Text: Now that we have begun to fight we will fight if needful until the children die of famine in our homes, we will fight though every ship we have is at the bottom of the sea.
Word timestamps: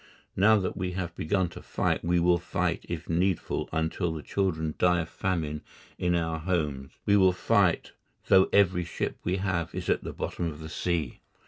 Now 0.35 0.57
that 0.57 0.75
we 0.75 0.93
have 0.93 1.15
begun 1.15 1.47
to 1.49 1.61
fight 1.61 2.03
we 2.03 2.19
will 2.19 2.39
fight 2.39 2.83
if 2.89 3.07
needful 3.07 3.69
until 3.71 4.11
the 4.11 4.23
children 4.23 4.73
die 4.79 5.01
of 5.01 5.09
famine 5.09 5.61
in 5.99 6.15
our 6.15 6.39
homes, 6.39 6.93
we 7.05 7.15
will 7.15 7.31
fight 7.33 7.91
though 8.25 8.49
every 8.51 8.83
ship 8.83 9.17
we 9.23 9.37
have 9.37 9.75
is 9.75 9.91
at 9.91 10.03
the 10.03 10.11
bottom 10.11 10.47
of 10.49 10.57
the 10.59 10.69
sea. 10.69 11.21